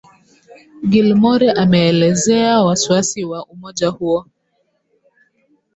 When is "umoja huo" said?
3.45-4.25